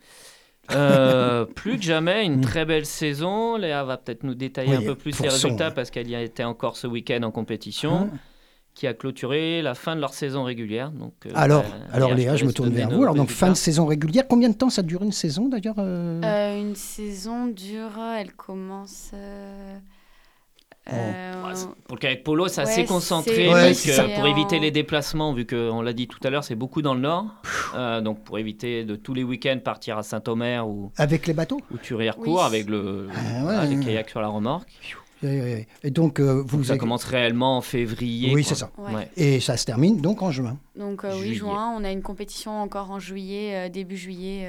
[0.70, 2.40] Euh, plus que jamais, une Mm.
[2.42, 3.56] très belle saison.
[3.56, 6.22] Léa va peut-être nous détailler Oui, un peu plus son- résultats parce qu'elle y a
[6.22, 8.10] été encore ce week-end en compétition, Hein?
[8.74, 10.90] Qui a clôturé la fin de leur saison régulière.
[10.90, 13.02] Donc, euh, Alors, bah, alors Léa, je me tourne vers vous.
[13.02, 14.24] Alors, donc, fin de saison régulière.
[14.28, 19.10] Combien de temps ça dure une saison, d'ailleurs euh Euh, une saison dure, elle commence.
[19.14, 19.76] euh,
[20.92, 24.26] euh, Ouais, c'est- Pour le kayak polo, c'est Ouais, assez concentré Ouais, parce que pour
[24.26, 27.26] éviter les déplacements, vu qu'on l'a dit tout à l'heure, c'est beaucoup dans le nord.
[27.76, 31.60] Euh, donc pour éviter de tous les week-ends partir à Saint-Omer ou, Avec les bateaux
[31.72, 32.46] ou Thury-Harcourt Oui.
[32.46, 33.08] avec le,
[33.48, 34.68] Ah, les kayaks sur la remorque.
[35.24, 38.34] Et, donc, euh, vous ça avez- commence réellement en février.
[38.34, 38.70] Oui, c'est ça.
[38.78, 38.92] Ouais.
[38.94, 39.08] Ouais.
[39.16, 40.58] Et ça se termine donc en juin.
[40.76, 44.48] Donc euh, oui, juin, on a une compétition encore en juillet, euh, début juillet.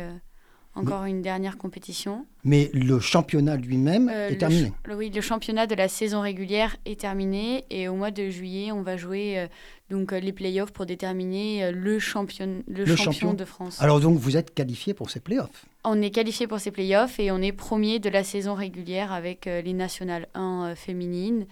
[0.76, 2.26] Encore une dernière compétition.
[2.44, 4.74] Mais le championnat lui-même Euh, est terminé.
[4.86, 8.72] le- oui, le championnat de la saison régulière est terminé et au mois de juillet,
[8.72, 9.48] on va jouer euh,
[9.92, 13.34] donc euh, les playoffs pour déterminer euh, le, champion, le, Le champion, champion.
[13.36, 13.82] de France.
[13.82, 15.66] Alors donc vous êtes qualifié pour ces playoffs.
[15.86, 19.46] On est qualifié pour ces playoffs et on est premier de la saison régulière avec
[19.48, 21.46] euh, les nationales 1 euh, féminines.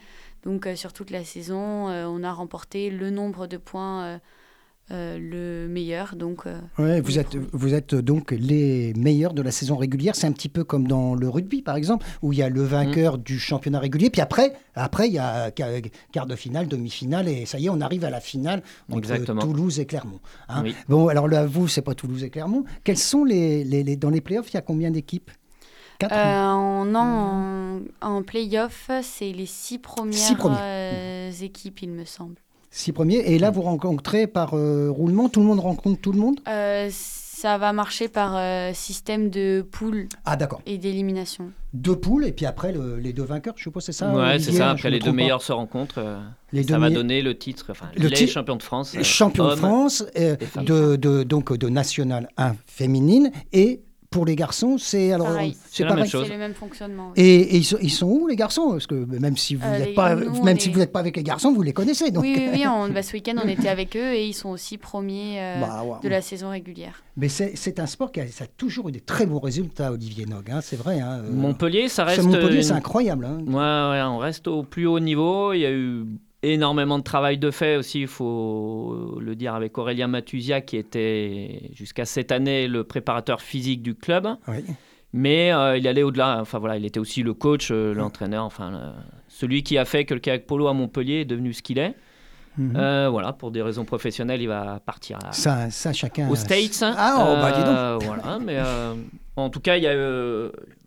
[0.43, 4.19] Donc sur toute la saison, on a remporté le nombre de points
[4.89, 6.15] euh, le meilleur.
[6.15, 10.15] Donc euh, Ouais, vous, êtes, vous êtes donc les meilleurs de la saison régulière.
[10.15, 12.61] C'est un petit peu comme dans le rugby, par exemple, où il y a le
[12.63, 13.21] vainqueur Mm.
[13.23, 14.09] du championnat régulier.
[14.09, 17.69] Puis après, après il y a qua- quart de finale, demi-finale, et ça y est,
[17.69, 19.41] on arrive à la finale entre Exactement.
[19.41, 20.19] Toulouse et Clermont.
[20.49, 20.61] hein.
[20.63, 20.75] Oui.
[20.89, 22.65] Bon, alors là, vous, c'est pas Toulouse et Clermont.
[22.83, 25.31] Quels sont les, les- les- dans les playoffs Il y a combien d'équipes?
[25.99, 26.13] Quatre?
[26.15, 32.05] Euh, en, non, en, en playoff, c'est les six premières Six euh, équipes, il me
[32.05, 32.35] semble.
[32.71, 33.17] Six premiers.
[33.17, 35.27] Et là, vous rencontrez par euh, roulement.
[35.29, 36.39] Tout le monde rencontre tout le monde?
[36.47, 40.61] Euh, ça va marcher par euh, système de poules Ah, d'accord.
[40.65, 41.51] et d'élimination.
[41.73, 44.51] Deux poules, et puis après, le- les deux vainqueurs, je suppose, c'est ça ouais, c'est
[44.51, 44.67] ça.
[44.67, 45.97] Je Après, les deux pas meilleurs se rencontrent.
[45.97, 46.19] euh,
[46.53, 48.93] Les deux ça va donner le titre, enfin, Le les titre- champions de France.
[48.95, 49.55] euh, champion de.
[49.55, 53.81] France euh, de, de, donc de national 1 féminine et
[54.11, 55.29] pour les garçons c'est alors.
[55.71, 56.03] C'est la pareil.
[56.03, 56.25] même chose.
[56.27, 57.13] C'est le même fonctionnement.
[57.15, 57.23] oui.
[57.23, 58.71] et, et ils, sont, ils sont où les garçons?
[58.71, 61.15] Parce que même si vous Euh, n'êtes pas nous, même si vous n'êtes pas avec
[61.15, 63.69] les garçons vous les connaissez donc Oui, oui, oui, on- bah, ce week-end, on était
[63.69, 65.95] avec eux et ils sont aussi premiers euh, Bah, ouais.
[66.03, 67.01] de la saison régulière.
[67.15, 70.25] mais c'est un sport qui a, ça a toujours eu des très beaux résultats Olivier
[70.25, 72.21] Nog hein, c'est vrai hein, euh, Montpellier, ça reste.
[72.23, 73.37] Montpellier une- c'est incroyable hein.
[73.47, 73.53] Ouais,
[73.97, 75.53] ouais, on reste au plus haut niveau.
[75.53, 76.05] Il y a eu
[76.43, 81.69] énormément de travail de fait aussi, il faut le dire, avec Aurélien Mathusia, qui était
[81.73, 84.27] jusqu'à cette année le préparateur physique du club.
[84.47, 84.63] Oui.
[85.13, 86.39] Mais euh, il allait au-delà.
[86.39, 88.93] Enfin voilà, il était aussi le coach, euh, l'entraîneur, enfin
[89.27, 91.95] celui qui a fait que le kayak polo à Montpellier est devenu ce qu'il est.
[92.57, 92.75] Mhm.
[92.75, 96.83] Euh, voilà, pour des raisons professionnelles, il va partir à, ça, ça chacun aux States.
[96.83, 98.57] ah oh, bah dis donc voilà, mais
[99.35, 99.93] en tout cas, il y a,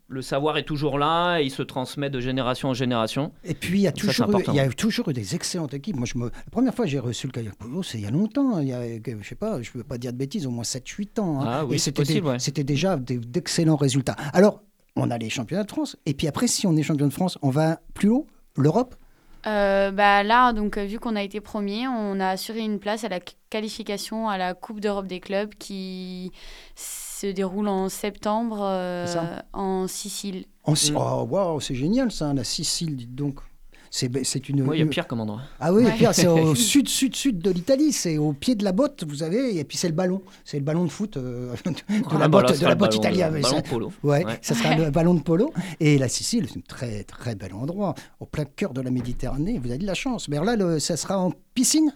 [0.08, 3.32] le savoir est toujours là et il se transmet de génération en génération.
[3.44, 4.52] Et puis, il y a Ça, toujours, eu, important.
[4.52, 5.96] il y a eu toujours eu des excellentes équipes.
[5.96, 8.06] Moi, je me, la première fois que j'ai reçu le kayak polo, c'est il y
[8.06, 8.58] a longtemps.
[8.60, 10.64] Il y a, je sais pas, je ne veux pas dire de bêtises, au moins
[10.64, 11.40] 7-8 ans.
[11.40, 11.46] hein.
[11.48, 12.64] Ah oui, c'était ouais.
[12.64, 14.16] Déjà d'excellents résultats.
[14.32, 14.62] Alors,
[14.96, 15.96] on a les championnats de France.
[16.06, 18.94] Et puis après, si on est champion de France, on va plus haut L'Europe?
[19.46, 23.04] Euh, bah, là, donc, euh, vu qu'on a été premier, on a assuré une place
[23.04, 26.30] à la qu- qualification à la Coupe d'Europe des clubs qui
[27.30, 29.06] se déroule en septembre euh,
[29.52, 30.44] en Sicile.
[30.64, 30.96] En Mm.
[30.96, 33.40] Oh, waouh, c'est génial ça, la Sicile, dites donc.
[33.90, 34.64] C'est une.
[34.64, 35.42] Moi, il y a pire comme endroit.
[35.60, 35.92] Ah oui, Ouais.
[35.94, 37.92] Pierre, c'est au sud, sud, sud de l'Italie.
[37.92, 39.56] C'est au pied de la botte, vous avez.
[39.56, 40.20] Et puis c'est le ballon.
[40.44, 41.70] C'est le ballon de foot euh, de
[42.10, 43.30] Ah, la bah, botte, de la le botte italienne.
[43.34, 43.92] mais ballon ça- de polo.
[44.02, 44.38] Ouais, Ouais.
[44.42, 45.52] ça sera le ballon de polo.
[45.78, 49.60] Et la Sicile, c'est un très très bel endroit, au plein cœur de la Méditerranée.
[49.62, 50.26] Vous avez de la chance.
[50.28, 51.94] Mais alors là, le- ça sera en piscine?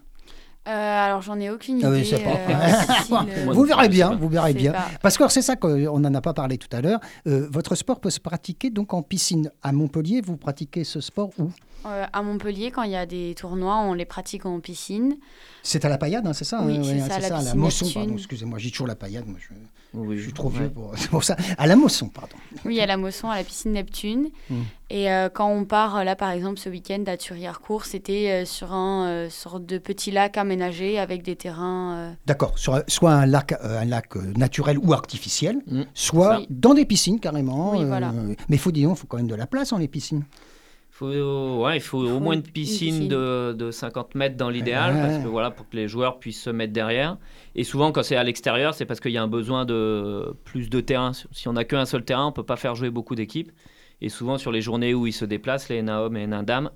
[0.68, 1.86] Euh, alors, j'en ai aucune idée.
[1.86, 2.30] Ah oui, je sais pas.
[2.30, 4.72] euh, Sicile, Moi vous verrez bien, vous verrez bien.
[4.72, 4.86] pas.
[5.02, 7.00] Parce que c'est ça qu'on n'en a pas parlé tout à l'heure.
[7.26, 9.50] Euh, votre sport peut se pratiquer donc en piscine.
[9.62, 11.50] À Montpellier, vous pratiquez ce sport où?
[11.86, 15.16] Euh, à Montpellier, quand il y a des tournois, on les pratique en piscine.
[15.62, 17.42] C'est à la paillade, hein, c'est ça Oui, hein, c'est ouais, ça, à la à
[17.42, 19.54] la Mosson, pardon, excusez-moi, j'ai toujours la paillade, moi je,
[19.94, 20.58] Oui, je suis trop ouais.
[20.58, 21.36] vieux pour, pour ça.
[21.56, 22.36] À la Mosson, pardon.
[22.64, 24.28] Oui, à la Mosson, à la piscine Neptune.
[24.50, 24.54] Mm.
[24.90, 28.44] Et euh, quand on part, euh, là, par exemple, ce week-end à Turières-Court, c'était euh,
[28.46, 31.94] sur un euh, sorte de petit lac aménagé avec des terrains.
[31.96, 35.82] euh, D'accord, soit un lac, euh, un lac naturel ou artificiel, Mm.
[35.94, 36.46] soit Oui.
[36.50, 37.72] dans des piscines carrément.
[37.72, 38.12] Oui, voilà.
[38.48, 40.24] Mais il faut faut quand même de la place dans les piscines.
[40.98, 43.06] Faut, ouais, il faut au moins une une piscine.
[43.08, 45.00] De, de 50 mètres dans l'idéal, Ouais.
[45.00, 47.16] parce que voilà, pour que les joueurs puissent se mettre derrière.
[47.54, 50.68] Et souvent, quand c'est à l'extérieur, c'est parce qu'il y a un besoin de plus
[50.70, 51.12] de terrain.
[51.30, 53.52] Si on n'a qu'un seul terrain, on peut pas faire jouer beaucoup d'équipes.
[54.00, 56.70] Et souvent, sur les journées où ils se déplacent, les NA hommes et NA dames,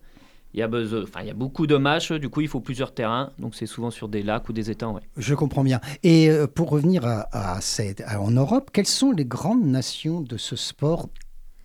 [0.54, 2.12] il y a besoin, enfin, il y a beaucoup de matchs.
[2.12, 3.30] Du coup, il faut plusieurs terrains.
[3.40, 4.94] Donc, c'est souvent sur des lacs ou des étangs.
[4.94, 5.00] Ouais.
[5.16, 5.80] Je comprends bien.
[6.04, 10.20] Et euh, pour revenir à, à cette- à- en Europe, quelles sont les grandes nations
[10.20, 11.08] de ce sport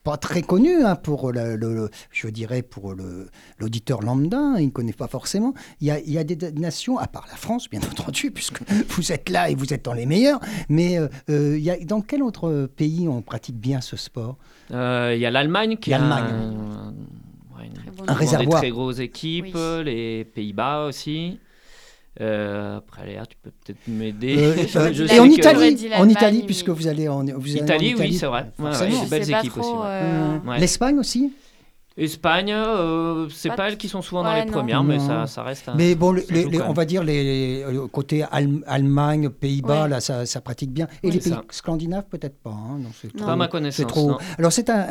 [0.08, 3.28] pas très connu hein, pour le, le- le- je dirais pour le-
[3.60, 5.54] l'auditeur lambda, il ne connaît pas forcément.
[5.82, 8.62] Il y, a, il y a des nations, à part la France bien entendu, puisque
[8.90, 10.40] vous êtes là et vous êtes dans les meilleurs,
[10.70, 14.38] mais euh, euh, il y a, dans quel autre pays on pratique bien ce sport?
[14.72, 16.24] Euh, Il y a l'Allemagne qui l'Allemagne.
[16.32, 16.94] un-
[17.60, 18.20] ouais, une- Très bon Un niveau.
[18.20, 18.62] réservoir.
[18.62, 19.84] Des très grosses équipes, Oui.
[19.84, 21.38] les Pays-Bas aussi.
[22.20, 24.36] Euh, après, Léa, tu peux peut-être m'aider.
[24.40, 27.66] Euh, euh, Et que- en Italie, en Italie, puisque vous allez en, vous allez en
[27.66, 28.52] Italie, oui, Italie, c'est vrai.
[28.60, 29.70] Ouais, ouais, des belles équipes aussi.
[29.70, 29.86] ouais.
[29.86, 30.60] euh, Ouais.
[30.60, 31.32] L'Espagne aussi
[32.00, 34.52] Espagne, euh, c'est Pas elles qui sont souvent dans les non.
[34.52, 35.68] premières, mais ça, ça reste.
[35.68, 39.90] un- Mais bon, les- les- on va dire les, les côté Allem- Allemagne, Pays-Bas, Ouais.
[39.90, 40.86] là, ça, ça pratique bien.
[41.02, 41.14] Et Oui.
[41.14, 41.42] les pays ça.
[41.50, 42.52] scandinaves, peut-être pas.
[42.52, 43.88] hein, non, trop- Pas à ma c'est connaissance.
[43.88, 44.12] trop.
[44.12, 44.18] non.
[44.38, 44.86] Alors c'est un,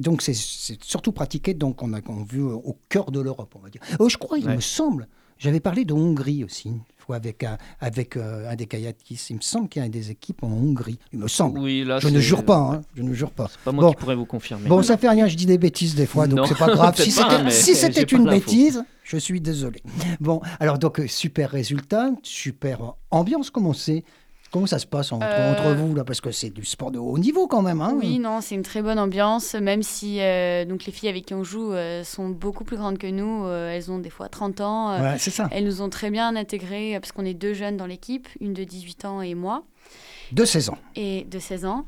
[0.00, 3.54] donc c'est- c'est surtout pratiqué donc on a, on a vu au cœur de l'Europe,
[3.56, 3.80] on va dire.
[3.98, 4.56] Oh, je crois, il Ouais.
[4.56, 5.08] me semble.
[5.40, 9.30] J'avais parlé de Hongrie aussi, une fois avec un, avec, euh, un des kayakistes.
[9.30, 10.98] Il me semble qu'il y a des équipes en Hongrie.
[11.14, 11.58] Il me semble.
[11.60, 13.50] Oui, là, je ne jure pas, hein, je ne jure pas.
[13.64, 13.90] Pas moi Bon.
[13.90, 14.68] qui pourrais vous confirmer.
[14.68, 16.94] Bon, ça fait rien, je dis des bêtises des fois, donc c'est pas grave.
[17.50, 19.82] si c'était si une bêtise, je suis désolé.
[20.20, 24.04] Bon, alors donc euh, super résultat, super ambiance, comment c'est?
[24.52, 26.98] Comment ça se passe entre, Euh, entre vous là Parce que c'est du sport de
[26.98, 27.80] haut niveau quand même.
[27.80, 31.26] Hein Oui, non, c'est une très bonne ambiance, même si euh, donc les filles avec
[31.26, 33.46] qui on joue euh, sont beaucoup plus grandes que nous.
[33.48, 35.00] elles ont des fois 30 ans.
[35.00, 35.48] Ouais, c'est ça.
[35.52, 38.52] Elles nous ont très bien intégrés euh, parce qu'on est deux jeunes dans l'équipe, une
[38.52, 39.62] de 18 ans et moi,
[40.32, 40.78] De 16 ans.
[40.96, 41.86] et de 16 ans.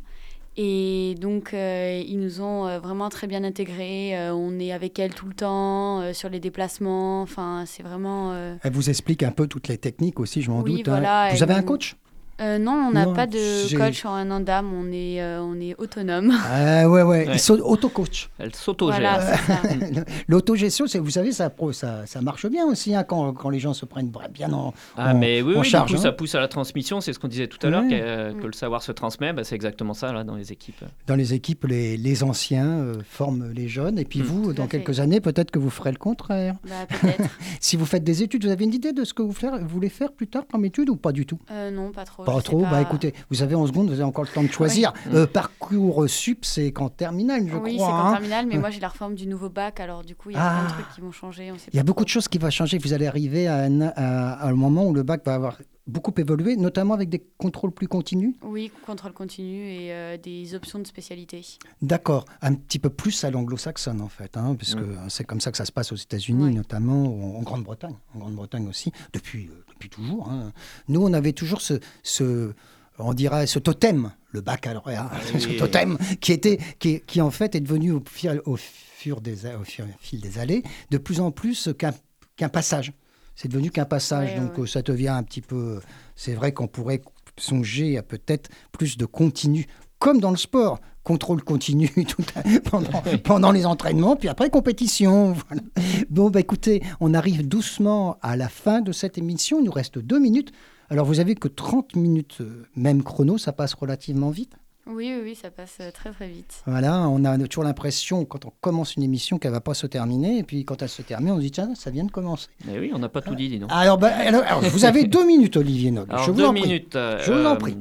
[0.57, 4.17] Et donc, euh, ils nous ont euh, vraiment très bien intégrés.
[4.19, 7.23] euh, on est avec elles tout le temps, sur les déplacements.
[7.23, 8.35] Enfin, c'est vraiment...
[8.63, 10.89] Elle vous explique un peu toutes les techniques aussi, je m'en Oui, doute.
[10.89, 11.01] hein.
[11.01, 11.97] voilà, Vous avez un coach?
[12.41, 16.33] Euh, non, on n'a pas de coach en Andam, on est, euh, on est autonome.
[16.51, 17.35] Ah ouais, ouais, Ouais.
[17.35, 18.31] ils sont auto-coach.
[18.39, 18.99] Elle s'autogère.
[19.21, 20.05] Voilà.
[20.29, 23.85] L'autogestion, vous savez, ça, ça, ça marche bien aussi hein, quand, quand les gens se
[23.85, 25.89] prennent bien en, Ah, en- mais oui, en oui, charge.
[25.91, 26.03] du coup, hein.
[26.05, 27.01] ça pousse à la transmission.
[27.01, 27.89] C'est ce qu'on disait tout à l'heure, Ouais.
[27.91, 29.33] que, euh, que le savoir se transmet.
[29.33, 30.85] Bah, c'est exactement ça, là, dans les équipes.
[31.07, 33.99] Dans les équipes, les, les anciens euh, forment les jeunes.
[33.99, 34.25] Et puis Mm.
[34.25, 34.79] vous, Tout dans fait.
[34.79, 36.55] quelques années, peut-être que vous ferez le contraire.
[36.69, 36.87] Bah.
[37.61, 39.69] Si vous faites des études, vous avez une idée de ce que vous, faire- vous
[39.69, 41.39] voulez faire plus tard comme études ou pas du tout?
[41.51, 42.25] Euh, non, pas trop.
[42.25, 44.93] Pas trop Bah écoutez, vous avez en seconde, vous avez encore le temps de choisir.
[45.07, 45.13] Oui.
[45.17, 47.89] Euh, parcours sup, c'est qu'en terminale, je oui, c'est crois.
[47.89, 48.13] qu'en hein.
[48.13, 48.61] terminale, mais Ouais.
[48.61, 50.61] moi j'ai la réforme du nouveau bac, alors du coup il y a Ah.
[50.61, 51.51] plein de trucs qui vont changer.
[51.53, 52.79] on sait Il y a beaucoup de choses qui vont changer.
[52.79, 56.13] Vous allez arriver à un, à- à un moment où le bac va avoir beaucoup
[56.17, 58.35] évolué, notamment avec des contrôles plus continus.
[58.43, 61.45] Oui, contrôle continu et euh, des options de spécialité.
[61.81, 65.57] D'accord, un petit peu plus à l'anglo-saxonne en fait, hein, puisque c'est comme ça que
[65.57, 66.51] ça se passe aux États-Unis, Ouais.
[66.51, 67.05] notamment
[67.37, 70.29] en, en Grande-Bretagne, en Grande-Bretagne aussi, depuis, euh, depuis toujours.
[70.31, 70.53] hein.
[70.89, 72.53] Nous, on avait toujours ce, ce,
[72.99, 75.57] on dirait, ce totem, le baccalauréat, ce Oui.
[75.57, 79.59] totem, qui était, qui, qui, en fait est devenu au, fil- au fur des, a-
[79.59, 81.93] au fur- fil des allées de plus en plus qu'un
[82.37, 82.93] qu'un passage.
[83.35, 84.65] C'est devenu qu'un passage, Ouais, donc ouais.
[84.65, 85.81] euh, ça devient un petit peu.
[86.17, 87.01] C'est vrai qu'on pourrait
[87.39, 89.67] songer à peut-être plus de continu,
[89.99, 95.33] comme dans le sport, contrôle continu tout à- pendant, pendant les entraînements, puis après compétition.
[95.49, 95.63] voilà.
[96.11, 99.59] Bon, bah écoutez, on arrive doucement à la fin de cette émission.
[99.61, 100.53] Il nous reste deux minutes.
[100.91, 104.53] Alors, vous avez que 30 minutes, euh, même chrono, ça passe relativement vite.
[104.87, 106.63] Oui, oui, oui, ça passe euh, très très vite.
[106.67, 110.39] Voilà, on a toujours l'impression, quand on commence une émission, qu'elle va pas se terminer.
[110.39, 112.49] Et puis, quand elle se termine, on se dit, tiens, ça vient de commencer.
[112.67, 113.71] Mais oui, on n'a pas tout dit, dis donc.
[113.73, 116.07] Alors, bah, alors, alors, vous avez deux minutes, Olivier Nog.
[116.11, 116.63] Alors, Je vous deux en prie.
[116.63, 116.97] minutes.
[116.97, 117.77] euh, Je vous en euh, prie.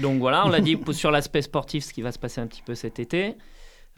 [0.00, 2.62] Donc voilà, on l'a dit sur l'aspect sportif, ce qui va se passer un petit
[2.62, 3.36] peu cet été.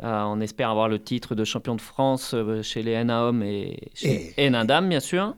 [0.03, 3.43] Euh, on espère avoir le titre de champion de France euh, chez les NA hommes
[3.45, 5.35] et chez Et- NA dames, bien sûr.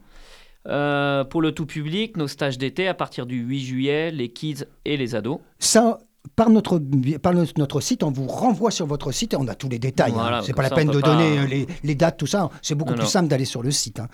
[0.66, 4.64] Euh, pour le tout public, nos stages d'été à partir du 8 juillet, les kids
[4.84, 5.38] et les ados.
[5.58, 5.98] Ça,
[6.34, 6.80] par notre,
[7.22, 10.12] par notre, site, on vous renvoie sur votre site et on a tous les détails.
[10.12, 10.16] hein.
[10.18, 12.50] Voilà, C'est comme pas la peine de pas- donner euh, les, les dates, tout ça.
[12.62, 13.08] C'est beaucoup Non, plus non.
[13.10, 14.00] simple d'aller sur le site.
[14.00, 14.08] hein.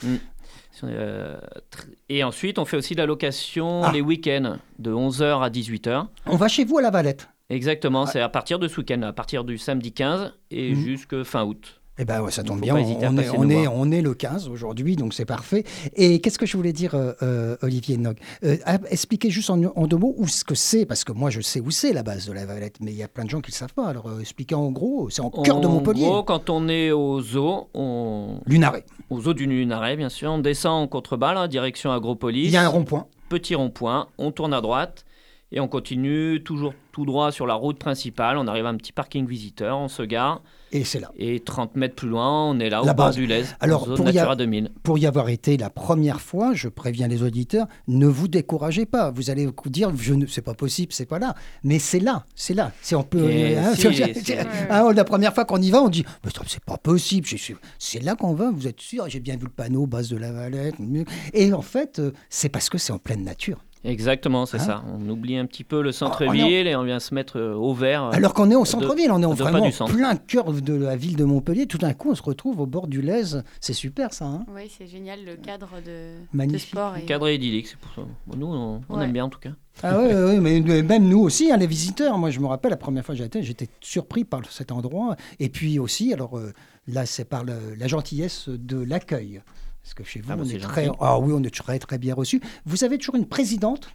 [0.85, 1.39] Euh,
[1.71, 3.93] tr- et ensuite, on fait aussi la location Ah.
[3.93, 6.07] les week-ends de 11h à 18h.
[6.27, 7.29] On va chez vous à la Valette.
[7.51, 10.81] Exactement, c'est à partir de ce week-end, à partir du samedi 15 et Mhm.
[10.85, 11.82] jusque fin août.
[11.99, 12.75] Eh ben ouais, ça tombe bien.
[12.75, 13.75] On, est, passer on, nous est, voir.
[13.77, 15.65] on est le 15 aujourd'hui, donc c'est parfait.
[15.95, 19.63] Et qu'est-ce que je voulais dire, euh, euh, Olivier Nog Euh, ah, Expliquez juste en,
[19.63, 22.03] en deux mots où ce que c'est, parce que moi je sais où c'est la
[22.03, 23.75] base de la Valette, mais il y a plein de gens qui ne le savent
[23.75, 23.89] pas.
[23.89, 26.07] Alors euh, expliquez en gros, c'est en cœur de En Montpellier.
[26.07, 28.41] gros, quand on est au zoo, on...
[28.47, 28.85] Lunaret.
[29.11, 32.47] au zoo du Lunaret, bien sûr, on descend en contrebas, là, direction Agropolis.
[32.47, 33.07] Il y a un rond-point.
[33.29, 35.05] Petit rond-point, on tourne à droite
[35.53, 38.37] et on continue toujours tout droit sur la route principale.
[38.37, 41.11] On arrive à un petit parking visiteur, on se gare Et c'est là.
[41.17, 43.97] et 30 mètres plus loin, on est là, La au bord du Lez, Alors, zone
[43.97, 44.71] pour y Natura a- 2000.
[44.83, 49.11] Pour y avoir été la première fois, je préviens les auditeurs, ne vous découragez pas.
[49.11, 51.35] Vous allez vous dire, je ne, c'est pas possible, c'est pas là.
[51.65, 52.73] Mais c'est là, c'est là.
[52.83, 53.27] C'est on peut.
[53.27, 53.89] Hein, si,
[54.25, 54.33] si.
[54.71, 56.05] hein, la première fois qu'on y va, on dit,
[56.47, 57.27] c'est pas possible.
[57.79, 58.51] C'est là qu'on va.
[58.51, 60.75] Vous êtes sûr J'ai bien vu le panneau base de la Valette.
[61.33, 63.59] Et en fait, euh, c'est parce que c'est en pleine nature.
[63.85, 64.85] Exactement, c'est Hein ça.
[64.97, 68.05] On oublie un petit peu le centre-ville et on vient se mettre euh, au vert.
[68.13, 71.25] Alors qu'on est au centre-ville, on est pas vraiment plein cœur de la ville de
[71.25, 71.67] Montpellier.
[71.67, 73.39] Tout d'un coup, on se retrouve au bord du Lez.
[73.61, 74.27] C'est super ça.
[74.27, 76.71] hein Oui, c'est génial le cadre de, de Magnifique.
[76.71, 76.97] sport.
[76.97, 77.03] Et...
[77.07, 78.03] Cadre idyllique, c'est pour ça.
[78.29, 79.05] Bon, nous, on, on Ouais.
[79.05, 79.51] aime bien en tout cas.
[79.83, 82.19] Ah oui, oui, mais mais même nous aussi, hein, les visiteurs.
[82.19, 85.17] Moi, je me rappelle la première fois que j'étais, j'étais surpris par cet endroit.
[85.41, 86.53] Et puis aussi, alors euh,
[86.87, 89.41] là, c'est par le- la gentillesse de l'accueil.
[89.83, 91.99] Parce que chez vous, Ah bah, on est très, ah oui, on est très très
[91.99, 92.41] bien reçus.
[92.67, 93.91] Vous avez toujours une présidente?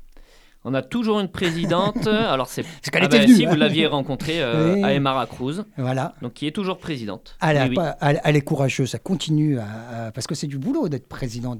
[0.66, 2.08] On a toujours une présidente.
[2.08, 3.50] alors c'est qu'elle Ah était bah, venue, Si hein.
[3.52, 4.84] vous l'aviez rencontrée euh, Oui.
[4.84, 6.14] à Emara Cruz, Voilà.
[6.22, 7.38] donc qui est toujours présidente.
[7.42, 7.76] Elle, a Oui, oui.
[7.76, 11.08] pas- elle- elle est courageuse, ça continue à, à- parce que c'est du boulot d'être
[11.08, 11.56] président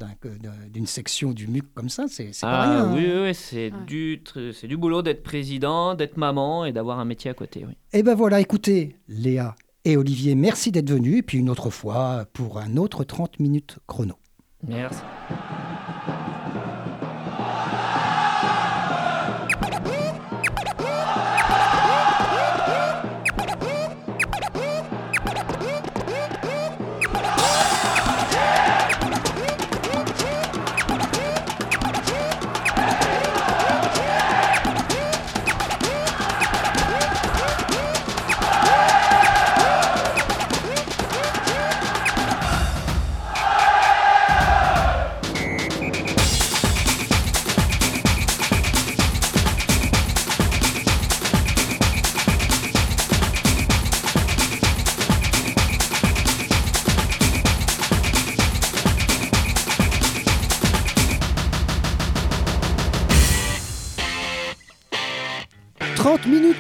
[0.74, 2.84] d'une section du MUC comme ça, c'est pas Ah rien.
[2.86, 2.94] hein.
[2.96, 3.86] oui, oui, oui, c'est Ouais.
[3.86, 4.22] du,
[4.54, 7.64] c'est du boulot d'être président, d'être maman et d'avoir un métier à côté.
[7.66, 7.76] Oui.
[7.94, 9.56] Et ben voilà, écoutez, Léa
[9.88, 11.20] et Olivier, merci d'être venus.
[11.20, 14.16] Et puis une autre fois pour un autre 30 minutes chrono.
[14.68, 15.00] Merci.